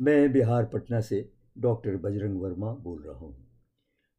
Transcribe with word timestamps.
मैं 0.00 0.32
बिहार 0.32 0.64
पटना 0.64 1.00
से 1.00 1.32
डॉक्टर 1.58 1.96
बजरंग 1.96 2.40
वर्मा 2.40 2.74
बोल 2.74 3.02
रहा 3.02 3.16
हूँ। 3.16 3.48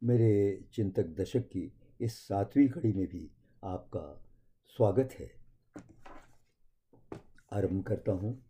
मेरे 0.03 0.63
चिंतक 0.73 1.03
दशक 1.03 1.39
की 1.39 1.73
इस 2.01 2.27
सातवीं 2.27 2.69
कड़ी 2.69 2.93
में 2.93 3.07
भी 3.07 3.31
आपका 3.63 4.23
स्वागत 4.67 5.09
है। 5.19 5.31
आरंभ 7.53 7.83
करता 7.83 8.11
हूँ। 8.11 8.43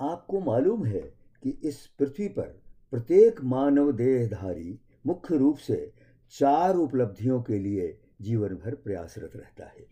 आपको 0.00 0.40
मालूम 0.40 0.86
है 0.86 1.14
कि 1.42 1.50
इस 1.50 1.86
पृथ्वी 1.86 2.28
पर 2.28 2.62
प्रत्येक 2.90 3.40
मानव 3.40 3.92
देहधारी 3.92 4.80
मुख्य 5.06 5.36
रूप 5.36 5.56
से 5.56 5.92
चार 6.30 6.74
उपलब्धियों 6.74 7.42
के 7.42 7.58
लिए 7.58 8.00
जीवन 8.20 8.48
भर 8.48 8.74
प्रयासरत 8.74 9.36
रहता 9.36 9.66
है। 9.66 9.86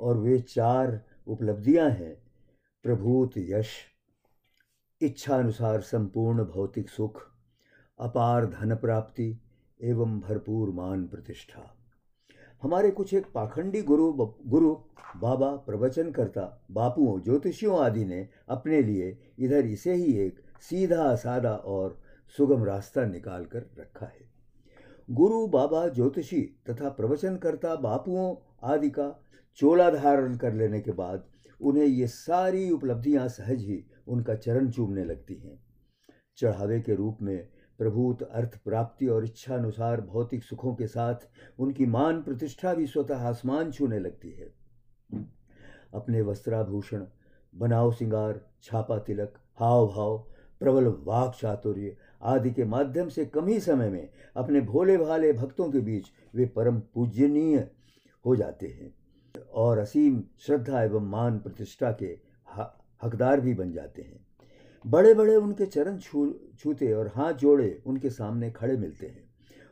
और 0.00 0.16
वे 0.16 0.40
चार 0.40 1.04
उपलब्धियाँ 1.26 1.90
हैं, 1.90 2.22
प्रभूत 2.82 3.32
यश 3.36 3.93
इच्छानुसार 5.04 5.80
संपूर्ण 5.80 6.44
भौतिक 6.44 6.88
सुख, 6.88 7.20
अपार 7.98 8.46
धन 8.46 8.74
प्राप्ति 8.74 9.40
एवं 9.80 10.20
भरपूर 10.20 10.70
मान 10.70 11.06
प्रतिष्ठा। 11.06 11.74
हमारे 12.62 12.90
कुछ 12.90 13.14
एक 13.14 13.26
पाखंडी 13.34 13.82
गुरु 13.82 14.12
गुरु, 14.46 14.74
बाबा, 15.16 15.50
प्रवचनकर्ता, 15.56 16.66
बापुओं, 16.70 17.20
ज्योतिषियों 17.20 17.78
आदि 17.78 18.04
ने 18.04 18.28
अपने 18.48 18.82
लिए 18.82 19.18
इधर 19.38 19.66
इसे 19.66 19.94
ही 19.94 20.12
एक 20.12 20.40
सीधा, 20.60 21.14
सादा 21.14 21.54
और 21.54 22.00
सुगम 22.36 22.64
रास्ता 22.64 23.04
निकाल 23.04 23.44
कर 23.44 23.70
रखा 23.78 24.06
है। 24.06 24.28
गुरु, 25.10 25.46
बाबा, 25.46 25.88
ज्योतिषी 25.88 26.40
तथा 26.70 26.88
प्रवचनकर्ता, 26.88 27.76
बापुओं 27.76 28.34
आदि 28.62 28.90
का 28.90 29.22
चोला 29.56 29.90
धारण 29.90 30.36
कर 30.36 30.52
लेने 30.52 30.80
के 30.80 30.92
बाद 30.92 31.24
उन्हें 31.60 31.84
ये 31.84 32.06
सारी 32.06 32.70
उपलब्धियाँ 32.70 33.28
सहज 33.28 33.60
ही 33.60 33.84
उनका 34.06 34.34
चरण 34.34 34.70
चूमने 34.70 35.04
लगती 35.04 35.34
हैं। 35.34 35.58
चढ़ावे 36.38 36.80
के 36.80 36.94
रूप 36.94 37.18
में 37.22 37.48
प्रभूत 37.78 38.22
अर्थ 38.22 38.58
प्राप्ति 38.64 39.06
और 39.06 39.24
इच्छानुसार 39.24 40.00
भौतिक 40.00 40.44
सुखों 40.44 40.74
के 40.74 40.86
साथ 40.86 41.28
उनकी 41.58 41.86
मान 41.86 42.22
प्रतिष्ठा 42.22 42.74
भी 42.74 42.86
स्वतः 42.86 43.26
आसमान 43.28 43.70
छूने 43.70 43.98
लगती 43.98 44.30
है। 44.30 44.52
अपने 45.94 46.22
वस्त्राभूषण, 46.22 47.04
बनाव 47.54 47.92
सिंगार, 47.92 48.40
छापा 48.62 48.98
तिलक 48.98 49.38
हाव 49.58 49.86
भाव 49.86 50.16
प्रबल 50.60 50.86
वाक 51.04 51.34
चातुर्य 51.34 51.96
आदि 52.22 52.50
के 52.50 52.64
माध्यम 52.64 53.08
से 53.08 53.24
कम 53.26 53.46
ही 53.46 53.58
समय 53.60 53.90
में 53.90 54.08
अपने 54.36 54.60
भोले 54.60 54.96
भाले 54.98 55.32
भक्तों 55.32 55.70
के 55.72 55.80
बीच 55.80 56.10
वे 56.34 56.46
परम 56.46 56.78
पूजनीय 56.94 57.56
हो 58.24 58.36
जाते 58.36 58.66
हैं 58.68 58.94
और 59.54 59.78
असीम 59.78 60.22
श्रद्धा 60.38 60.82
एवं 60.82 61.08
मान 61.10 61.38
प्रतिष्ठा 61.38 61.90
के 61.92 62.14
हकदार 63.02 63.40
भी 63.40 63.54
बन 63.54 63.72
जाते 63.72 64.02
हैं। 64.02 64.26
बड़े 64.86 65.14
बड़े 65.14 65.36
उनके 65.36 65.66
चरण 65.66 65.98
छू, 65.98 66.34
छूते 66.58 66.92
और 66.92 67.08
हाथ 67.14 67.32
जोड़े 67.32 67.82
उनके 67.86 68.10
सामने 68.10 68.50
खड़े 68.50 68.76
मिलते 68.76 69.06
हैं। 69.06 69.24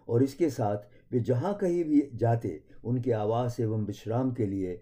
और 0.08 0.22
इसके 0.22 0.50
साथ 0.50 1.12
वे 1.12 1.20
जहाँ 1.20 1.54
कहीं 1.54 1.84
भी 1.84 2.10
जाते, 2.14 2.62
उनके 2.84 3.12
आवास 3.12 3.60
एवं 3.60 3.84
विश्राम 3.84 4.32
के 4.32 4.46
लिए 4.46 4.80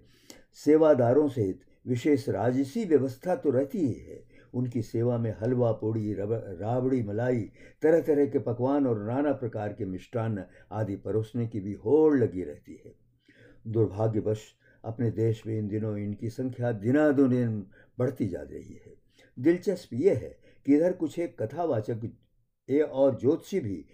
सेवादारों 0.55 1.29
सहित 1.29 1.61
विशेष 1.87 2.29
राजसी 2.29 2.85
व्यवस्था 2.85 3.37
तो 3.37 3.51
रहती 3.51 3.79
ही 3.79 3.93
है। 3.93 4.23
उनकी 4.55 4.83
सेवा 4.83 5.19
में 5.19 5.37
हलवा, 5.41 5.73
पोड़ी 5.73 6.15
राबड़ी, 6.15 7.03
मलाई 7.03 7.41
तरह 7.83 8.01
तरह 8.01 8.27
के 8.27 8.39
पकवान 8.39 8.87
और 8.87 9.03
नाना 9.03 9.33
प्रकार 9.33 9.73
के 9.73 9.85
मिष्टान्न 9.85 10.45
आदि 10.73 10.97
परोसने 10.97 11.47
की 11.47 11.61
भी 11.61 11.73
होड़ 11.73 12.17
लगी 12.19 12.43
रहती 12.43 12.83
है। 12.85 12.95
दुर्भाग्यवश 13.67 14.43
अपने 14.85 15.11
देश 15.11 15.47
में 15.47 15.59
इन 15.59 15.69
दिनों 15.69 15.99
इनकी 15.99 16.31
संख्या 16.31 16.73
दिनादुनिन 16.73 17.67
बढ़ती 17.99 18.29
जा 18.29 18.41
रही 18.43 18.81
है। 18.87 18.95
दिलचस्प 19.39 19.89
ये 19.93 20.15
है 20.15 20.39
कि 20.67 20.77
इधर 20.77 20.93
कुछ 20.93 21.19
एक 21.19 21.43
कथावाचक, 21.43 22.17
ए 22.71 22.81
और 22.81 23.21
ज्योतिषी 23.21 23.61
भी 23.61 23.85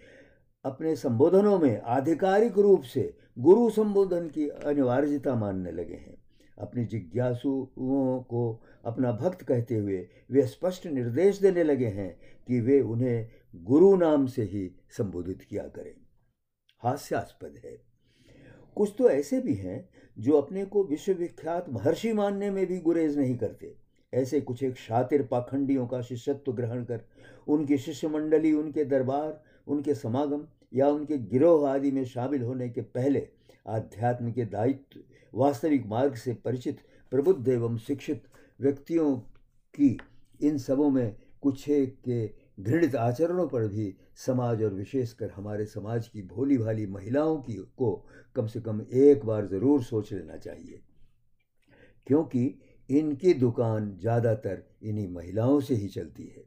अपने 0.65 0.95
संबोधनों 0.95 1.59
में 1.59 1.81
आधिकारिक 1.81 2.57
रूप 2.57 2.81
से 2.83 3.17
गुरु 3.39 3.69
संबोधन 3.69 4.27
की 4.27 4.49
अनिवार्यता 4.49 5.35
मानने 5.35 5.71
लगे 5.71 5.95
हैं। 5.95 6.17
अपनी 6.59 6.85
जिज्ञासुओं 6.85 8.23
को 8.23 8.63
अपना 8.85 9.11
भक्त 9.11 9.41
कहते 9.41 9.75
हुए 9.75 10.09
वे 10.31 10.47
स्पष्ट 10.47 10.87
निर्देश 10.87 11.39
देने 11.39 11.63
लगे 11.63 11.87
हैं 11.87 12.19
कि 12.47 12.59
वे 12.59 12.81
उन्हें 12.81 13.29
गुरु 13.55 13.95
नाम 13.95 14.25
से 14.25 14.43
ही 14.43 14.75
संबोधित 14.89 15.41
किया 15.41 15.63
करें। 15.63 15.95
हास्यास्पद 16.79 17.61
है। 17.65 17.86
कुछ 18.77 18.93
तो 18.97 19.09
ऐसे 19.09 19.39
भी 19.39 19.53
हैं 19.55 19.89
जो 20.17 20.37
अपने 20.37 20.65
को 20.65 20.83
विश्वविख्यात 20.83 21.69
महर्षि 21.69 22.11
मानने 22.13 22.49
में 22.51 22.65
भी 22.67 22.77
गुरेज 22.79 23.17
नहीं 23.17 23.37
करते। 23.37 23.73
ऐसे 24.13 24.41
कुछ 24.41 24.63
एक 24.63 24.77
शातिर 24.77 25.21
पाखंडियों 25.31 25.85
का 25.87 26.01
शिष्यत्व 26.01 26.51
ग्रहण 26.53 26.83
कर, 26.83 27.01
उनकी 27.47 27.77
शिष्य 27.77 28.07
मंडली 28.07 28.53
उनके 28.53 28.85
दरबार, 28.85 29.41
उनके 29.67 29.95
समागम 29.95 30.45
या 30.73 30.87
उनके 30.87 31.17
गिरोह 31.17 31.69
आदि 31.69 31.91
में 31.91 32.03
शामिल 32.05 32.41
होने 32.41 32.69
के 32.69 32.81
पहले 32.81 33.27
आध्यात्म 33.67 34.31
के 34.31 34.45
दायित्व, 34.45 34.99
वास्तविक 35.33 35.85
मार्ग 35.85 36.15
से 36.15 36.33
परिचित, 36.35 36.77
प्रबुद्ध 37.11 37.47
एवं 37.47 37.77
शिक्षित 37.77 38.23
व्यक्तियों 38.59 39.15
की 39.75 39.97
इन 40.41 40.57
सबों 40.57 40.89
में 40.89 41.15
कुछ 41.41 41.67
एक 41.69 41.97
के 42.05 42.25
घृणित 42.57 42.95
आचरणों 42.95 43.47
पर 43.47 43.67
भी 43.67 43.93
समाज 44.25 44.63
और 44.63 44.73
विशेषकर 44.73 45.29
हमारे 45.29 45.65
समाज 45.65 46.07
की 46.07 46.21
भोली 46.27 46.57
भाली 46.57 46.85
महिलाओं 46.85 47.37
की 47.41 47.55
को 47.77 47.91
कम 48.35 48.47
से 48.47 48.61
कम 48.61 48.81
एक 48.81 49.25
बार 49.25 49.47
ज़रूर 49.47 49.83
सोच 49.83 50.11
लेना 50.13 50.37
चाहिए। 50.37 50.81
क्योंकि 52.07 52.43
इनकी 52.89 53.33
दुकान 53.33 53.97
ज़्यादातर 54.01 54.63
इन्हीं 54.83 55.07
महिलाओं 55.07 55.59
से 55.59 55.75
ही 55.75 55.87
चलती 55.87 56.25
है। 56.27 56.43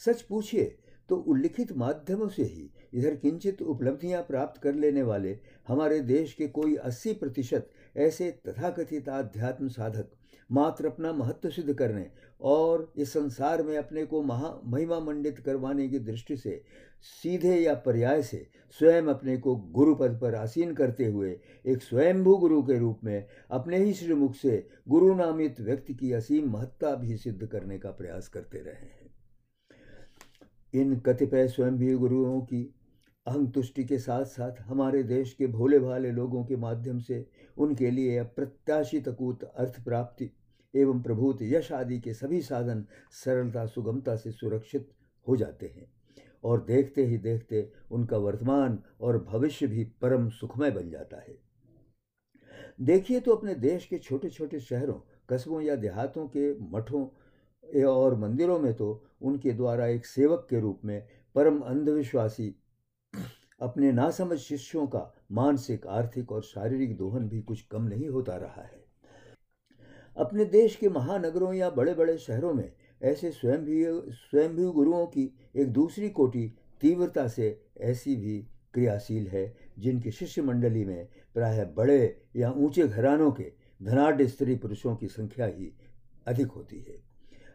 सच 0.00 0.22
पूछिए 0.22 0.64
तो 1.08 1.16
उल्लिखित 1.16 1.72
माध्यमों 1.76 2.28
से 2.28 2.42
ही 2.42 2.70
इधर 2.94 3.14
किंचित 3.14 3.62
उपलब्धियाँ 3.62 4.22
प्राप्त 4.22 4.60
कर 4.62 4.74
लेने 4.74 5.02
वाले 5.02 5.38
हमारे 5.68 6.00
देश 6.02 6.32
के 6.32 6.46
कोई 6.48 6.76
80 6.86 7.12
प्रतिशत 7.14 7.70
ऐसे 7.96 8.30
तथाकथित 8.46 9.08
आध्यात्म 9.08 9.68
साधक 9.68 10.10
मात्र 10.52 10.86
अपना 10.86 11.12
महत्व 11.12 11.50
सिद्ध 11.50 11.74
करने 11.74 12.10
और 12.40 12.92
इस 12.96 13.12
संसार 13.12 13.62
में 13.62 13.78
अपने 13.78 14.06
को 14.06 14.22
महा 14.22 14.60
महिमा 14.64 15.00
मंडित 15.00 15.38
करवाने 15.38 15.88
की 15.88 15.98
दृष्टि 15.98 16.36
से, 16.36 16.64
सीधे 17.22 17.56
या 17.56 17.74
पर्याय 17.74 18.22
से 18.22 18.46
स्वयं 18.78 19.02
अपने 19.02 19.36
को 19.36 19.56
गुरु 19.56 19.94
पद 19.94 20.18
पर 20.20 20.34
आसीन 20.34 20.74
करते 20.74 21.06
हुए 21.06 21.40
एक 21.66 21.82
स्वयंभू 21.82 22.36
गुरु 22.36 22.62
के 22.62 22.78
रूप 22.78 23.00
में 23.04 23.26
अपने 23.50 23.78
ही 23.78 23.92
श्रीमुख 23.92 24.34
से 24.34 24.68
गुरु 24.88 25.14
नामित 25.14 25.60
व्यक्ति 25.60 25.94
की 25.94 26.12
असीम 26.12 26.50
महत्ता 26.50 26.94
भी 26.94 27.16
सिद्ध 27.16 27.46
करने 27.46 27.78
का 27.78 27.90
प्रयास 27.90 28.28
करते 28.28 28.58
रहे 28.58 28.74
हैं। 28.74 29.14
इन 30.74 30.96
कतिपय 30.96 31.48
स्वयं 31.48 31.76
भी 31.76 31.94
गुरुओं 31.94 32.40
की 32.40 32.74
अहंग 33.26 33.52
तुष्टि 33.52 33.84
के 33.84 33.98
साथ 33.98 34.24
साथ 34.24 34.52
हमारे 34.60 35.02
देश 35.02 35.34
के 35.34 35.46
भोले 35.46 35.78
भाले 35.78 36.10
लोगों 36.10 36.44
के 36.44 36.56
माध्यम 36.56 36.98
से 36.98 37.26
उनके 37.58 37.90
लिए 37.90 38.18
अप्रत्याशित 38.18 39.08
अकूत 39.08 39.44
अर्थ 39.44 39.84
प्राप्ति 39.84 40.30
एवं 40.74 41.02
प्रभूत 41.02 41.38
यश 41.42 41.72
आदि 41.72 42.00
के 42.00 42.14
सभी 42.14 42.40
साधन 42.42 42.84
सरलता, 43.24 43.66
सुगमता 43.66 44.16
से 44.16 44.30
सुरक्षित 44.32 44.90
हो 45.28 45.36
जाते 45.36 45.66
हैं। 45.66 45.92
और 46.44 46.64
देखते 46.64 47.04
ही 47.04 47.18
देखते 47.18 47.72
उनका 47.90 48.16
वर्तमान 48.16 48.78
और 49.00 49.18
भविष्य 49.24 49.66
भी 49.66 49.84
परम 49.84 50.28
सुखमय 50.28 50.70
बन 50.70 50.90
जाता 50.90 51.16
है। 51.16 51.38
देखिए 52.80 53.20
तो 53.20 53.34
अपने 53.34 53.54
देश 53.54 53.86
के 53.86 53.98
छोटे 53.98 54.30
छोटे 54.30 54.60
शहरों, 54.60 55.00
कस्बों 55.30 55.60
या 55.60 55.76
देहातों 55.76 56.26
के 56.28 56.58
मठों 56.60 57.06
और 57.84 58.14
मंदिरों 58.14 58.58
में 58.58 58.74
तो 58.74 59.04
उनके 59.22 59.50
द्वारा 59.50 59.86
एक 59.86 60.06
सेवक 60.06 60.46
के 60.50 60.60
रूप 60.60 60.80
में 60.84 61.06
परम 61.34 61.60
अंधविश्वासी 61.60 62.54
अपने 63.64 63.92
नासमझ 63.92 64.38
शिष्यों 64.38 64.86
का 64.86 65.14
मानसिक, 65.32 65.86
आर्थिक 65.86 66.32
और 66.32 66.42
शारीरिक 66.42 66.96
दोहन 66.96 67.28
भी 67.28 67.40
कुछ 67.42 67.62
कम 67.62 67.82
नहीं 67.82 68.08
होता 68.08 68.36
रहा 68.36 68.62
है। 68.62 68.84
अपने 70.16 70.44
देश 70.44 70.76
के 70.76 70.88
महानगरों 70.88 71.52
या 71.54 71.70
बड़े 71.70 71.94
बड़े 71.94 72.18
शहरों 72.18 72.54
में 72.54 72.72
ऐसे 73.02 73.30
स्वयं 73.30 73.58
भी 73.58 73.84
स्वयं 74.12 74.56
भी 74.56 74.64
गुरुओं 74.64 75.06
की 75.06 75.34
एक 75.56 75.72
दूसरी 75.72 76.08
कोटि 76.10 76.56
तीव्रता 76.80 77.28
से 77.28 77.64
ऐसी 77.80 78.16
भी 78.16 78.38
क्रियाशील 78.74 79.28
है, 79.28 79.56
जिनकी 79.78 80.10
शिष्य 80.10 80.42
मंडली 80.42 80.84
में 80.84 81.08
प्राय 81.34 81.64
बड़े 81.64 82.22
या 82.36 82.50
ऊँचे 82.50 82.88
घरानों 82.88 83.32
के 83.32 83.52
धनाढ़ 83.82 84.22
स्त्री 84.22 84.56
पुरुषों 84.56 84.96
की 84.96 85.08
संख्या 85.08 85.46
ही 85.46 85.72
अधिक 86.26 86.46
होती 86.46 86.80
है। 86.80 87.02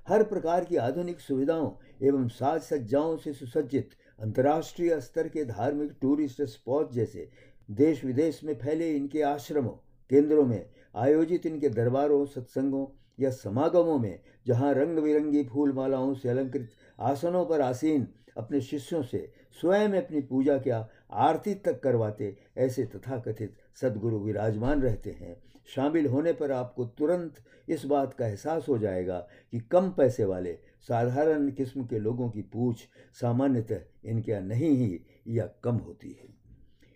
हर 0.08 0.24
प्रकार 0.24 0.66
की 0.66 0.76
आधुनिक 0.76 1.20
सुविधाओं 1.20 1.72
एवं 2.02 2.28
साज 2.28 2.62
सज्जाओं 2.62 3.18
से 3.18 3.34
सुसज्जित 3.34 3.90
अंतर्राष्ट्रीय 4.21 5.00
स्तर 5.00 5.27
के 5.27 5.44
धार्मिक 5.45 5.92
टूरिस्ट 6.01 6.42
स्पॉट 6.42 6.92
जैसे 6.92 7.30
देश 7.69 8.04
विदेश 8.06 8.44
में 8.44 8.54
फैले 8.60 8.95
इनके 8.95 9.21
आश्रमों, 9.21 9.71
केंद्रों 10.10 10.45
में 10.45 10.66
आयोजित 10.95 11.45
इनके 11.45 11.69
दरबारों, 11.69 12.25
सत्संगों 12.25 12.86
या 13.19 13.30
समागमों 13.30 13.98
में 14.00 14.19
जहाँ 14.48 14.74
रंग 14.74 15.00
बिरंगी 15.00 15.44
फूल 15.44 15.74
मालाओं 15.74 16.13
से 16.13 16.30
अलंकृत 16.30 16.69
आसनों 17.00 17.45
पर 17.45 17.62
आसीन 17.62 18.07
अपने 18.40 18.62
शिष्यों 18.62 19.02
से 19.04 19.32
स्वयं 19.62 19.94
अपनी 19.94 20.22
पूजा 20.22 20.58
क्या 20.58 20.88
आरती 21.12 21.54
तक 21.56 21.80
करवाते, 21.80 22.36
ऐसे 22.58 22.86
तथाकथित 22.86 23.56
सदगुरु 23.82 24.20
विराजमान 24.20 24.82
रहते 24.82 25.12
हैं। 25.12 25.36
शामिल 25.76 26.06
होने 26.08 26.34
पर 26.34 26.52
आपको 26.52 26.86
तुरंत 26.98 27.36
इस 27.70 27.86
बात 27.86 28.14
का 28.14 28.28
एहसास 28.28 28.66
हो 28.70 28.78
जाएगा 28.78 29.20
कि 29.52 29.60
कम 29.72 29.90
पैसे 29.92 30.26
वाले, 30.26 30.54
साधारण 30.82 31.50
किस्म 31.52 31.86
के 31.86 32.00
लोगों 32.00 32.30
की 32.30 32.42
पूछ 32.44 32.88
सामान्यतः 33.22 34.10
इनके 34.10 34.32
यहाँ 34.32 34.44
नहीं 34.44 34.72
ही 34.72 35.00
या 35.28 35.50
कम 35.64 35.76
होती 35.78 36.10
है। 36.12 36.28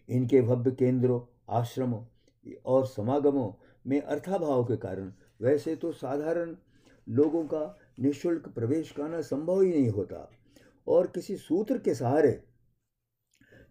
इनके 0.10 0.42
भव्य 0.42 0.72
केंद्रों, 0.72 1.22
आश्रमों 1.50 2.04
और 2.66 2.86
समागमों 2.86 3.52
में 3.88 4.02
अर्थाभाव 4.02 4.64
के 4.64 4.78
कारण 4.78 5.12
वैसे 5.42 5.76
तो 5.76 5.92
साधारण 5.92 6.56
लोगों 7.08 7.44
का 7.44 7.78
निःशुल्क 8.00 8.48
प्रवेश 8.48 8.92
करना 8.92 9.22
संभव 9.22 9.62
ही 9.62 9.70
नहीं 9.70 9.90
होता। 9.90 10.30
और 10.88 11.08
किसी 11.08 11.36
सूत्र 11.36 11.78
के 11.78 11.94
सहारे 11.96 12.42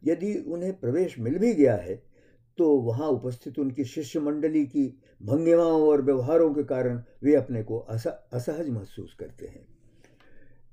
यदि 0.03 0.35
उन्हें 0.47 0.73
प्रवेश 0.81 1.19
मिल 1.19 1.39
भी 1.39 1.53
गया 1.55 1.75
है 1.77 1.95
तो 2.59 2.69
वहाँ 2.83 3.09
उपस्थित 3.09 3.59
उनकी 3.59 3.85
शिष्य 3.85 4.21
मंडली 4.21 4.65
की 4.67 4.87
भंगिमाओं 5.23 5.83
और 5.83 6.03
व्यवहारों 6.03 6.53
के 6.55 6.65
कारण 6.65 7.03
वे 7.23 7.35
अपने 7.35 7.63
को 7.63 7.79
असहज 7.79 8.69
महसूस 8.69 9.15
करते 9.21 9.47
हैं। 9.47 9.67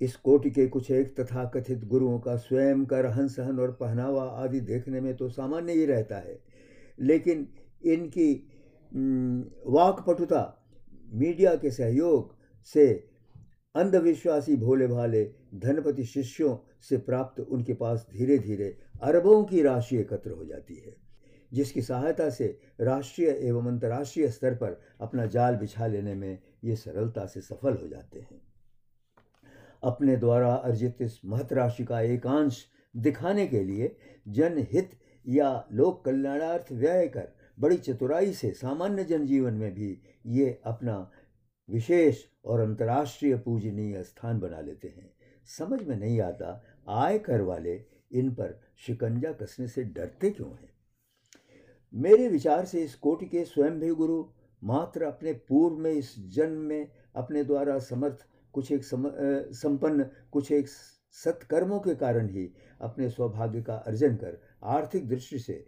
इस 0.01 0.15
कोटि 0.15 0.49
के 0.51 0.67
कुछ 0.67 0.89
एक 0.91 1.15
तथाकथित 1.19 1.83
गुरुओं 1.85 2.19
का 2.19 2.35
स्वयं 2.37 2.85
का 2.85 2.99
रहन 2.99 3.27
सहन 3.27 3.59
और 3.59 3.71
पहनावा 3.71 4.23
आदि 4.43 4.59
देखने 4.61 5.01
में 5.01 5.15
तो 5.17 5.29
सामान्य 5.29 5.73
ही 5.73 5.85
रहता 5.85 6.17
है, 6.17 6.39
लेकिन 6.99 7.47
इनकी 7.83 8.33
वाकपटुता 9.67 10.41
मीडिया 11.13 11.55
के 11.55 11.71
सहयोग 11.71 12.35
से 12.67 12.87
अंधविश्वासी 13.75 14.55
भोले 14.55 14.87
भाले 14.87 15.23
धनपति 15.55 16.03
शिष्यों 16.03 16.57
से 16.81 16.97
प्राप्त 16.97 17.39
उनके 17.39 17.73
पास 17.73 18.07
धीरे 18.13 18.37
धीरे 18.39 18.77
अरबों 19.01 19.43
की 19.43 19.61
राशि 19.61 19.97
एकत्र 19.97 20.31
हो 20.31 20.45
जाती 20.45 20.75
है, 20.75 20.95
जिसकी 21.53 21.81
सहायता 21.81 22.29
से 22.29 22.59
राष्ट्रीय 22.81 23.29
एवं 23.29 23.67
अंतर्राष्ट्रीय 23.67 24.27
स्तर 24.27 24.55
पर 24.55 24.79
अपना 25.01 25.25
जाल 25.25 25.55
बिछा 25.55 25.87
लेने 25.87 26.15
में 26.15 26.37
ये 26.63 26.75
सरलता 26.75 27.25
से 27.25 27.41
सफल 27.41 27.77
हो 27.77 27.87
जाते 27.87 28.19
हैं। 28.19 28.41
अपने 29.83 30.15
द्वारा 30.17 30.53
अर्जित 30.53 31.01
इस 31.01 31.19
महत 31.25 31.53
राशि 31.53 31.83
का 31.83 32.01
एकांश 32.01 32.65
दिखाने 32.95 33.47
के 33.47 33.63
लिए 33.63 33.95
जनहित 34.27 34.91
या 35.27 35.67
लोक 35.71 36.05
कल्याणार्थ 36.05 36.71
व्यय 36.71 37.07
कर 37.07 37.27
बड़ी 37.59 37.77
चतुराई 37.77 38.33
से 38.33 38.51
सामान्य 38.51 39.03
जनजीवन 39.03 39.53
में 39.53 39.73
भी 39.73 39.97
ये 40.25 40.61
अपना 40.65 41.11
विशेष 41.69 42.23
और 42.45 42.59
अंतर्राष्ट्रीय 42.59 43.37
पूजनीय 43.37 44.03
स्थान 44.03 44.39
बना 44.39 44.61
लेते 44.61 44.87
हैं। 44.87 45.13
समझ 45.57 45.81
में 45.83 45.95
नहीं 45.95 46.21
आता 46.21 46.63
आय 46.89 47.19
कर 47.19 47.41
वाले 47.41 47.85
इन 48.11 48.31
पर 48.31 48.59
शिकंजा 48.77 49.31
कसने 49.31 49.67
से 49.67 49.83
डरते 49.83 50.29
क्यों 50.29 50.49
हैं? 50.49 50.69
मेरे 51.93 52.27
विचार 52.27 52.65
से 52.65 52.83
इस 52.83 52.95
कोटि 52.95 53.25
के 53.25 53.45
स्वयं 53.45 53.79
भी 53.79 53.89
गुरु 53.89 54.23
मात्र 54.63 55.03
अपने 55.03 55.33
पूर्व 55.33 55.77
में 55.77 55.91
इस 55.91 56.15
जन्म 56.29 56.57
में 56.57 56.91
अपने 57.15 57.43
द्वारा 57.43 57.79
समर्थ 57.79 58.25
कुछ 58.53 58.71
एक 58.71 58.83
सम, 58.83 59.11
संपन्न 59.51 60.05
कुछ 60.31 60.51
एक 60.51 60.67
सत्कर्मों 61.11 61.79
के 61.79 61.95
कारण 61.95 62.29
ही 62.29 62.53
अपने 62.81 63.09
सौभाग्य 63.09 63.61
का 63.61 63.75
अर्जन 63.75 64.15
कर 64.15 64.37
आर्थिक 64.63 65.07
दृष्टि 65.07 65.39
से 65.39 65.65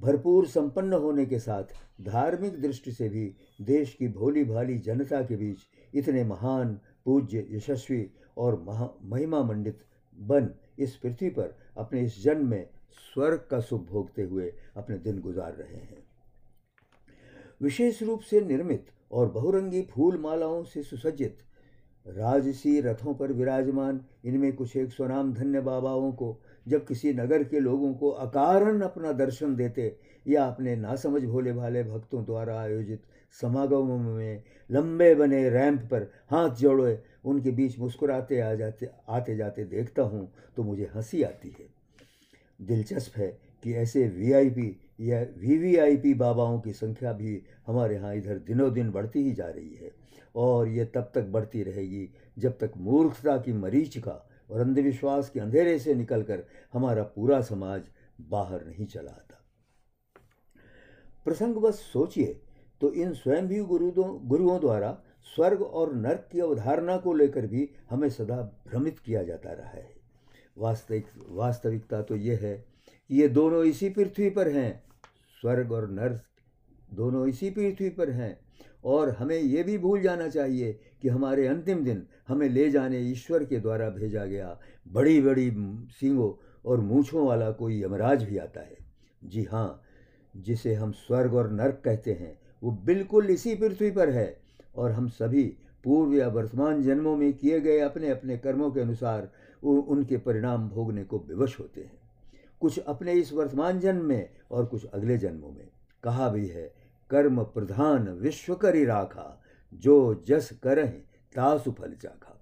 भरपूर 0.00 0.46
संपन्न 0.46 0.92
होने 0.92 1.26
के 1.26 1.38
साथ 1.38 1.64
धार्मिक 2.02 2.60
दृष्टि 2.62 2.92
से 2.92 3.08
भी 3.08 3.34
देश 3.60 3.94
की 3.94 4.08
भोली 4.08 4.44
भाली 4.44 4.78
जनता 4.78 5.22
के 5.22 5.36
बीच 5.36 5.58
इतने 5.94 6.24
महान, 6.24 6.80
पूज्य, 7.04 7.46
यशस्वी 7.50 8.10
और 8.36 8.62
महा 8.62 8.90
महिमा 9.02 9.42
मंडित 9.42 9.84
बन 10.18 10.50
इस 10.78 10.96
पृथ्वी 10.96 11.30
पर 11.30 11.58
अपने 11.76 12.00
इस 12.00 12.22
जन्म 12.22 12.48
में 12.48 12.70
स्वर्ग 13.14 13.46
का 13.50 13.60
सुख 13.60 13.86
भोगते 13.86 14.22
हुए 14.22 14.52
अपने 14.76 14.98
दिन 14.98 15.20
गुजार 15.20 15.52
रहे 15.52 15.76
हैं। 15.76 16.06
विशेष 17.62 18.02
रूप 18.02 18.20
से 18.20 18.40
निर्मित 18.40 18.86
और 19.12 19.30
बहुरंगी 19.30 19.82
फूल 19.82 20.18
मालाओं 20.18 20.64
से 20.64 20.82
सुसज्जित, 20.82 21.38
राजसी 22.06 22.80
रथों 22.80 23.14
पर 23.14 23.32
विराजमान, 23.32 24.00
इनमें 24.24 24.56
कुछ 24.56 24.76
एक 24.76 24.92
स्वनाम 24.92 25.34
धन्य 25.34 25.60
बाबाओं 25.60 26.12
को 26.12 26.40
जब 26.68 26.86
किसी 26.86 27.12
नगर 27.12 27.44
के 27.44 27.60
लोगों 27.60 27.92
को 27.94 28.10
अकारण 28.10 28.80
अपना 28.80 29.12
दर्शन 29.14 29.54
देते 29.56 29.94
या 30.26 30.44
अपने 30.46 30.74
नासमझ 30.76 31.22
भोले 31.24 31.52
भाले 31.52 31.82
भक्तों 31.84 32.24
द्वारा 32.24 32.58
आयोजित 32.60 33.02
समागमों 33.34 33.98
में 33.98 34.42
लंबे 34.70 35.14
बने 35.14 35.48
रैंप 35.50 35.82
पर 35.82 36.10
हाथ 36.30 36.50
जोड़े, 36.56 36.98
उनके 37.24 37.50
बीच 37.50 37.78
मुस्कुराते 37.78 38.40
आ 38.40 38.54
जाते, 38.54 38.88
आते 39.08 39.36
जाते 39.36 39.64
देखता 39.64 40.02
हूँ 40.02 40.28
तो 40.56 40.62
मुझे 40.62 40.90
हँसी 40.94 41.22
आती 41.22 41.54
है। 41.58 41.66
दिलचस्प 42.60 43.16
है 43.16 43.28
कि 43.62 43.74
ऐसे 43.74 44.06
वीआईपी 44.08 44.76
या 45.00 45.20
वीवीआईपी 45.38 46.14
बाबाओं 46.14 46.58
की 46.60 46.72
संख्या 46.72 47.12
भी 47.12 47.40
हमारे 47.66 47.94
यहाँ 47.94 48.14
इधर 48.14 48.38
दिनों 48.46 48.72
दिन 48.72 48.90
बढ़ती 48.90 49.22
ही 49.24 49.32
जा 49.32 49.48
रही 49.48 49.74
है 49.82 49.90
और 50.36 50.68
ये 50.68 50.84
तब 50.84 51.10
तक 51.14 51.26
बढ़ती 51.28 51.62
रहेगी 51.62 52.08
जब 52.38 52.58
तक 52.58 52.72
मूर्खता 52.76 53.36
की 53.36 53.52
मरीचिका 53.52 54.24
और 54.50 54.60
अंधविश्वास 54.60 55.28
के 55.30 55.40
अंधेरे 55.40 55.78
से 55.78 55.94
निकलकर 55.94 56.44
हमारा 56.72 57.02
पूरा 57.02 57.40
समाज 57.40 57.82
बाहर 58.20 58.64
नहीं 58.66 58.86
चला 58.86 59.10
आता। 59.10 59.44
प्रसंग 61.24 61.56
बस 61.56 61.80
सोचिए 61.92 62.40
तो 62.80 62.92
इन 62.92 63.12
स्वयं 63.14 63.46
भी 63.48 63.60
गुरुओं 63.60 64.58
द्वारा 64.60 64.96
स्वर्ग 65.26 65.62
और 65.62 65.94
नर्क 65.94 66.28
की 66.32 66.40
अवधारणा 66.40 66.96
को 66.96 67.12
लेकर 67.12 67.46
भी 67.46 67.68
हमें 67.90 68.08
सदा 68.10 68.36
भ्रमित 68.68 68.98
किया 68.98 69.22
जाता 69.22 69.52
रहा 69.52 69.68
है। 69.68 69.88
वास्तविक, 70.58 71.06
वास्तविकता 71.28 72.02
तो 72.02 72.16
यह 72.16 72.38
है 72.42 72.56
कि 73.10 73.20
ये 73.20 73.28
दोनों 73.28 73.64
इसी 73.64 73.88
पृथ्वी 73.90 74.30
पर 74.30 74.48
हैं, 74.48 74.82
स्वर्ग 75.42 75.72
और 75.72 75.88
नर्क 75.90 76.22
दोनों 76.94 77.26
इसी 77.26 77.50
पृथ्वी 77.50 77.88
पर 77.90 78.10
हैं। 78.10 78.38
और 78.84 79.10
हमें 79.10 79.38
ये 79.38 79.62
भी 79.62 79.78
भूल 79.78 80.00
जाना 80.00 80.28
चाहिए 80.28 80.80
कि 81.02 81.08
हमारे 81.08 81.46
अंतिम 81.46 81.84
दिन 81.84 82.06
हमें 82.28 82.48
ले 82.48 82.70
जाने 82.70 82.98
ईश्वर 83.00 83.44
के 83.44 83.58
द्वारा 83.60 83.90
भेजा 83.90 84.24
गया 84.24 84.58
बड़ी 84.88 85.20
बड़ी 85.20 85.50
सींगों 85.90 86.32
और 86.64 86.80
मूछों 86.80 87.26
वाला 87.26 87.50
कोई 87.50 87.82
यमराज 87.82 88.22
भी 88.22 88.38
आता 88.38 88.60
है। 88.60 88.76
जी 89.24 89.42
हाँ 89.42 89.82
जिसे 90.36 90.74
हम 90.74 90.92
स्वर्ग 90.92 91.34
और 91.34 91.50
नर्क 91.50 91.80
कहते 91.84 92.12
हैं, 92.12 92.38
वो 92.62 92.70
बिल्कुल 92.70 93.30
इसी 93.30 93.54
पृथ्वी 93.54 93.90
पर 93.90 94.10
है। 94.10 94.40
और 94.76 94.90
हम 94.90 95.08
सभी 95.08 95.44
पूर्व 95.84 96.14
या 96.14 96.28
वर्तमान 96.28 96.82
जन्मों 96.82 97.16
में 97.16 97.32
किए 97.32 97.60
गए 97.60 97.78
अपने 97.78 98.10
अपने 98.10 98.36
कर्मों 98.38 98.70
के 98.70 98.80
अनुसार 98.80 99.30
उनके 99.62 100.16
परिणाम 100.16 100.68
भोगने 100.68 101.04
को 101.04 101.18
विवश 101.18 101.58
होते 101.60 101.80
हैं। 101.80 101.98
कुछ 102.60 102.78
अपने 102.78 103.12
इस 103.12 103.32
वर्तमान 103.32 103.80
जन्म 103.80 104.04
में 104.04 104.28
और 104.50 104.66
कुछ 104.66 104.84
अगले 104.84 105.18
जन्मों 105.18 105.50
में। 105.50 105.68
कहा 106.02 106.28
भी 106.28 106.46
है 106.46 106.77
कर्म 107.10 107.42
प्रधान 107.44 108.08
विश्व 108.20 108.54
करी 108.54 108.84
राखा, 108.84 109.42
जो 109.72 110.24
जस 110.28 110.50
करें 110.62 110.90
तासु 111.34 111.72
फल 111.72 111.92
चाखा। 112.02 112.34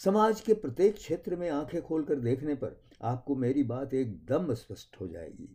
समाज 0.00 0.40
के 0.40 0.54
प्रत्येक 0.54 0.94
क्षेत्र 0.94 1.36
में 1.36 1.48
आँखें 1.50 1.80
खोलकर 1.82 2.18
देखने 2.20 2.54
पर 2.54 2.80
आपको 3.02 3.34
मेरी 3.36 3.62
बात 3.62 3.94
एकदम 3.94 4.52
स्पष्ट 4.54 5.00
हो 5.00 5.08
जाएगी। 5.08 5.48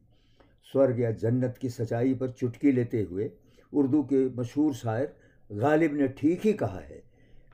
स्वर्ग 0.73 0.99
या 0.99 1.11
जन्नत 1.13 1.57
की 1.57 1.69
सच्चाई 1.69 2.13
पर 2.13 2.31
चुटकी 2.31 2.71
लेते 2.71 3.01
हुए 3.01 3.31
उर्दू 3.73 4.01
के 4.03 4.27
मशहूर 4.35 4.73
शायर 4.73 5.15
गालिब 5.49 5.93
ने 5.93 6.07
ठीक 6.09 6.45
ही 6.45 6.53
कहा 6.53 6.79
है, 6.79 7.01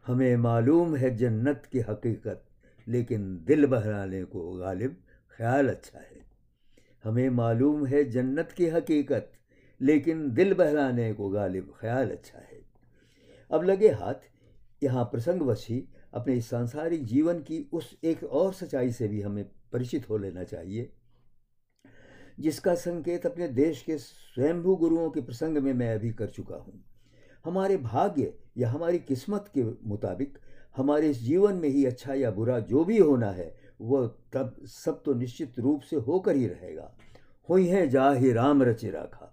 हमें 0.07 0.35
मालूम 0.37 0.95
है 0.95 1.15
जन्नत 1.17 1.67
की 1.71 1.79
हकीकत, 1.79 2.43
लेकिन 2.87 3.43
दिल 3.45 3.65
बहलाने 3.65 4.23
को 4.23 4.51
गालिब 4.53 4.95
ख्याल 5.31 5.69
अच्छा 5.69 5.99
है। 5.99 6.21
हमें 7.03 7.29
मालूम 7.29 7.85
है 7.85 8.03
जन्नत 8.09 8.51
की 8.51 8.67
हकीकत 8.67 9.31
लेकिन 9.81 10.29
दिल 10.33 10.53
बहलाने 10.53 11.13
को 11.13 11.29
गालिब 11.29 11.73
ख्याल 11.79 12.11
अच्छा 12.11 12.39
है। 12.39 12.61
अब 13.51 13.63
लगे 13.63 13.89
हाथ, 13.89 14.29
यहाँ 14.83 15.03
प्रसंगवश 15.05 15.67
अपने 16.13 16.39
सांसारिक 16.41 17.05
जीवन 17.05 17.39
की 17.41 17.65
उस 17.73 17.95
एक 18.03 18.23
और 18.23 18.53
सच्चाई 18.53 18.91
से 18.91 19.07
भी 19.07 19.21
हमें 19.21 19.43
परिचित 19.73 20.09
हो 20.09 20.17
लेना 20.17 20.43
चाहिए, 20.43 20.89
जिसका 22.39 22.73
संकेत 22.75 23.25
अपने 23.25 23.47
देश 23.49 23.81
के 23.81 23.97
स्वयंभू 23.97 24.75
गुरुओं 24.75 25.09
के 25.09 25.21
प्रसंग 25.21 25.57
में 25.57 25.73
मैं 25.73 25.93
अभी 25.95 26.11
कर 26.11 26.27
चुका 26.27 26.55
हूँ। 26.55 26.83
हमारे 27.45 27.77
भाग्य 27.77 28.33
या 28.57 28.69
हमारी 28.69 28.99
किस्मत 28.99 29.51
के 29.57 29.63
मुताबिक 29.89 30.37
हमारे 30.75 31.09
इस 31.09 31.21
जीवन 31.21 31.55
में 31.55 31.67
ही 31.69 31.85
अच्छा 31.85 32.13
या 32.13 32.31
बुरा 32.31 32.59
जो 32.61 32.83
भी 32.85 32.97
होना 32.97 33.29
है, 33.31 33.55
वह 33.81 34.07
तब 34.33 34.55
सब 34.65 35.01
तो 35.03 35.13
निश्चित 35.13 35.59
रूप 35.59 35.81
से 35.81 35.95
होकर 35.97 36.35
ही 36.35 36.47
रहेगा। 36.47 36.91
हुई 37.49 37.67
है 37.67 37.87
जा 37.89 38.11
ही 38.11 38.31
राम 38.31 38.63
रचे 38.63 38.89
राखा। 38.91 39.29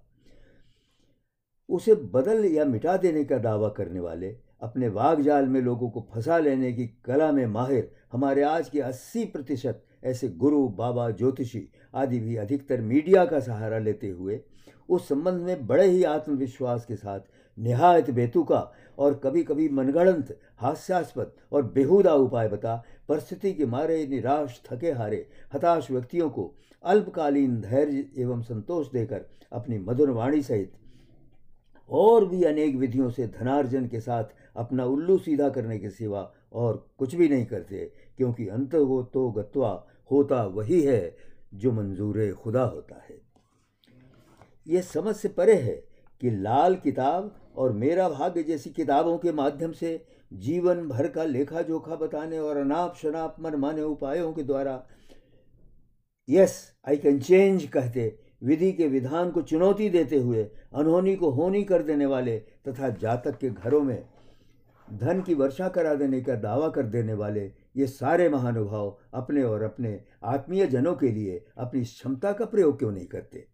उसे 1.71 1.95
बदल 1.95 2.45
या 2.45 2.65
मिटा 2.65 2.97
देने 2.97 3.25
का 3.25 3.39
दावा 3.39 3.69
करने 3.69 4.00
वाले, 4.00 4.37
अपने 4.61 4.89
वाग 4.89 5.21
जाल 5.21 5.47
में 5.47 5.61
लोगों 5.61 5.91
को 5.91 6.07
फंसा 6.15 6.39
लेने 6.39 6.73
की 6.73 6.87
कला 7.05 7.33
में 7.33 7.47
माहिर, 7.47 7.91
हमारे 8.12 8.43
आज 8.43 8.69
के 8.69 8.81
80 8.81 9.25
प्रतिशत 9.25 9.83
ऐसे 10.05 10.29
गुरु, 10.29 10.69
बाबा, 10.69 11.11
ज्योतिषी 11.11 11.69
आदि 11.95 12.19
भी 12.21 12.37
अधिकतर 12.37 12.81
मीडिया 12.81 13.25
का 13.25 13.41
सहारा 13.41 13.79
लेते 13.79 14.09
हुए, 14.09 14.41
उस 14.89 15.09
संबंध 15.09 15.43
में 15.43 15.67
बड़े 15.67 15.87
ही 15.87 16.03
आत्मविश्वास 16.05 16.85
के 16.87 16.97
साथ 16.97 17.21
निहायत 17.59 18.11
बेतुका 18.11 18.61
और 18.99 19.15
कभी 19.25 19.43
कभी 19.43 19.69
मनगढ़ंत, 19.69 20.37
हास्यास्पद 20.57 21.33
और 21.53 21.62
बेहुदा 21.62 22.15
उपाय 22.15 22.49
बता 22.49 22.83
परिस्थिति 23.09 23.53
के 23.53 23.67
मारे 23.67 24.07
निराश, 24.07 24.61
थके 24.67 24.93
हारे, 24.93 25.27
हताश 25.55 25.91
व्यक्तियों 25.91 26.29
को 26.31 26.53
अल्पकालीन 26.85 27.61
धैर्य 27.61 28.05
एवं 28.17 28.43
संतोष 28.43 28.91
देकर 28.93 29.27
अपनी 29.53 29.79
मधुर 29.79 30.11
वाणी 30.11 30.43
सहित 30.43 30.73
और 31.90 32.25
भी 32.25 32.42
अनेक 32.44 32.76
विधियों 32.76 33.11
से 33.11 33.26
धनार्जन 33.28 33.87
के 33.88 34.00
साथ 34.00 34.25
अपना 34.56 34.85
उल्लू 34.85 35.18
सीधा 35.18 35.49
करने 35.49 35.78
के 35.78 35.90
सिवा 35.90 36.30
और 36.52 36.87
कुछ 36.99 37.14
भी 37.14 37.28
नहीं 37.28 37.47
करते, 37.47 37.85
क्योंकि 38.16 38.47
अंत 38.49 38.75
तो 38.75 39.30
गत्वा 39.30 39.70
होता 40.11 40.42
वही 40.44 40.80
है 40.82 41.16
जो 41.54 41.73
मंजूर 41.73 42.32
खुदा 42.35 42.62
होता 42.62 43.02
है। 43.09 43.18
यह 44.66 44.80
समझ 44.82 45.14
से 45.16 45.28
परे 45.28 45.54
है 45.54 45.75
कि 46.23 46.30
लाल 46.30 46.75
किताब 46.76 47.35
और 47.56 47.73
मेरा 47.73 48.09
भाग्य 48.09 48.42
जैसी 48.42 48.70
किताबों 48.70 49.16
के 49.18 49.32
माध्यम 49.32 49.73
से 49.73 50.02
जीवन 50.32 50.87
भर 50.88 51.09
का 51.09 51.25
लेखा 51.25 51.62
जोखा 51.62 51.97
बताने 51.97 52.38
और 52.38 52.56
अनाप 52.56 52.97
शनाप 52.97 53.37
मन 53.40 53.54
माने 53.54 53.82
उपायों 53.82 54.32
के 54.32 54.42
द्वारा 54.42 54.82
यस 56.28 56.56
आई 56.88 56.97
कैन 56.97 57.20
चेंज 57.20 57.64
कहते 57.66 58.20
विधि 58.42 58.73
के 58.73 58.87
विधान 58.88 59.30
को 59.30 59.42
चुनौती 59.42 59.90
देते 59.90 60.16
हुए 60.16 60.42
अनहोनी 60.75 61.16
को 61.16 61.30
होनी 61.30 61.64
कर 61.64 61.82
देने 61.82 62.06
वाले 62.06 62.38
तथा 62.68 62.88
जातक 62.88 63.38
के 63.38 63.50
घरों 63.50 63.80
में 63.80 64.09
धन 64.92 65.23
की 65.23 65.35
वर्षा 65.35 65.68
करा 65.68 65.94
देने 65.94 66.20
का 66.20 66.35
दावा 66.35 66.68
कर 66.68 66.82
देने 66.82 67.14
वाले 67.14 67.52
ये 67.76 67.87
सारे 67.87 68.28
महानुभाव 68.28 68.99
अपने 69.14 69.42
और 69.42 69.62
अपने 69.62 70.00
आत्मीय 70.25 70.66
जनों 70.66 70.94
के 70.94 71.09
लिए 71.09 71.44
अपनी 71.59 71.85
क्षमता 71.85 72.32
का 72.32 72.44
प्रयोग 72.44 72.78
क्यों 72.78 72.90
नहीं 72.92 73.06
करते? 73.06 73.47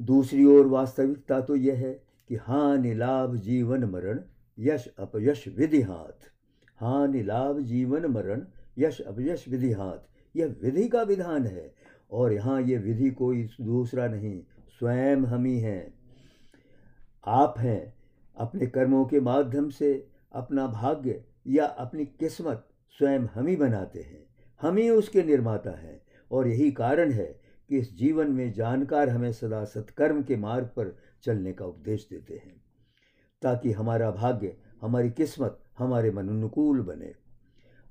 दूसरी 0.00 0.44
ओर 0.44 0.66
वास्तविकता 0.66 1.40
तो 1.40 1.56
यह 1.56 1.78
है 1.78 1.92
कि 2.28 2.36
हानि 2.36 2.94
लाभ 2.94 3.36
जीवन 3.36 3.84
मरण 3.84 4.20
यश 4.58 4.86
अपयश 4.98 5.44
विधि 5.48 5.80
हाथ। 5.82 6.30
हानि 6.76 7.22
लाभ 7.22 7.58
जीवन 7.58 8.06
मरण 8.06 8.46
यश 8.78 9.00
अपयश 9.00 9.48
विधि 9.48 9.72
हाथ। 9.72 10.36
यह 10.36 10.54
विधि 10.62 10.88
का 10.88 11.02
विधान 11.02 11.46
है 11.46 11.74
और 12.12 12.32
यहाँ 12.32 12.60
ये 12.62 12.78
विधि 12.78 13.10
कोई 13.10 13.42
दूसरा 13.60 14.06
नहीं, 14.06 14.40
स्वयं 14.78 15.24
हम 15.24 15.44
ही 15.44 15.58
हैं। 15.58 15.94
आप 17.26 17.54
हैं 17.58 17.94
अपने 18.36 18.66
कर्मों 18.66 19.04
के 19.04 19.20
माध्यम 19.20 19.68
से 19.70 19.92
अपना 20.32 20.66
भाग्य 20.66 21.22
या 21.46 21.64
अपनी 21.64 22.04
किस्मत 22.04 22.66
स्वयं 22.98 23.26
हम 23.34 23.46
ही 23.46 23.56
बनाते 23.56 24.00
हैं। 24.00 24.26
हम 24.60 24.76
ही 24.76 24.88
उसके 24.90 25.22
निर्माता 25.22 25.70
हैं 25.70 26.00
और 26.30 26.48
यही 26.48 26.70
कारण 26.72 27.12
है 27.12 27.26
कि 27.70 27.78
इस 27.78 27.96
जीवन 27.96 28.30
में 28.30 28.52
जानकार 28.52 29.08
हमें 29.08 29.32
सदा 29.32 29.64
सत्कर्म 29.64 30.22
के 30.22 30.36
मार्ग 30.36 30.66
पर 30.66 30.96
चलने 31.24 31.52
का 31.52 31.64
उपदेश 31.64 32.06
देते 32.10 32.34
हैं, 32.34 32.60
ताकि 33.42 33.72
हमारा 33.72 34.10
भाग्य, 34.10 34.56
हमारी 34.82 35.10
किस्मत 35.10 35.58
हमारे 35.78 36.10
मन 36.10 36.28
अनुकूल 36.28 36.80
बने। 36.80 37.12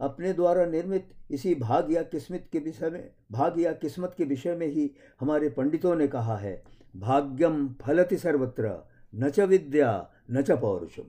अपने 0.02 0.34
द्वारा 0.34 0.66
निर्मित 0.66 1.10
इसी 1.32 1.54
भाग 1.56 1.92
या 1.94 2.02
किस्मत 2.04 2.48
के 2.52 2.60
विषय 2.60 2.90
में, 2.90 3.10
भाग 3.32 3.60
या 3.60 3.72
किस्मत 3.74 4.14
के 4.18 4.24
विषय 4.24 4.56
में 4.56 4.68
ही 4.68 4.90
हमारे 5.20 5.50
पंडितों 5.50 5.96
ने 5.96 6.08
कहा 6.08 6.38
है, 6.38 6.62
भाग्यम 6.96 7.68
फलति 7.82 8.18
सर्वत्र, 8.18 8.72
न 9.14 9.30
च 9.30 9.40
विद्या, 9.40 10.10
न 10.32 10.42
च 10.42 10.52
पौरुषम। 10.52 11.04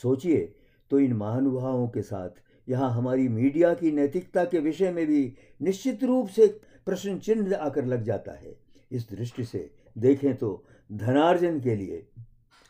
सोचिए 0.00 0.54
तो 0.90 0.98
इन 1.00 1.12
महानुभावों 1.12 1.88
के 1.88 2.02
साथ 2.02 2.42
यहाँ 2.68 2.90
हमारी 2.92 3.28
मीडिया 3.28 3.72
की 3.74 3.90
नैतिकता 3.92 4.44
के 4.44 4.58
विषय 4.58 4.90
में 4.92 5.06
भी 5.06 5.36
निश्चित 5.62 6.04
रूप 6.04 6.28
से 6.28 6.46
प्रश्न 6.86 7.18
चिन्ह 7.18 7.56
आकर 7.56 7.84
लग 7.84 8.02
जाता 8.02 8.32
है। 8.32 8.54
इस 8.92 9.08
दृष्टि 9.10 9.44
से 9.44 9.70
देखें 9.96 10.34
तो 10.36 10.64
धनार्जन 10.92 11.60
के 11.60 11.74
लिए 11.76 12.06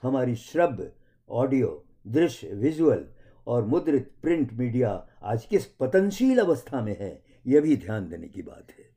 हमारी 0.02 0.34
श्रव्य, 0.36 0.90
ऑडियो, 1.30 1.84
दृश्य, 2.06 2.48
विजुअल 2.48 3.04
और 3.46 3.64
मुद्रित 3.64 4.14
प्रिंट 4.22 4.52
मीडिया 4.52 5.08
आज 5.22 5.44
किस 5.44 5.66
पतनशील 5.66 6.38
अवस्था 6.38 6.80
में 6.80 6.98
है, 7.00 7.24
यह 7.46 7.60
भी 7.60 7.76
ध्यान 7.76 8.08
देने 8.08 8.28
की 8.28 8.42
बात 8.42 8.68
है। 8.70 8.96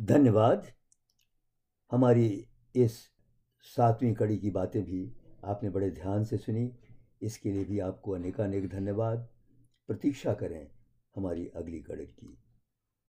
धन्यवाद। 0.00 0.72
हमारी 1.90 2.48
इस 2.76 3.10
सातवीं 3.62 4.14
कड़ी 4.14 4.38
की 4.38 4.50
बातें 4.50 4.84
भी 4.84 5.12
आपने 5.44 5.70
बड़े 5.70 5.90
ध्यान 5.90 6.24
से 6.24 6.36
सुनी। 6.36 6.72
इसके 7.22 7.50
लिए 7.50 7.64
भी 7.64 7.78
आपको 7.78 8.12
अनेकानेक 8.12 8.68
धन्यवाद। 8.68 9.28
प्रतीक्षा 9.86 10.34
करें 10.34 10.70
हमारी 11.16 11.48
अगली 11.48 11.80
कड़ी 11.80 12.06
की। 12.06 12.43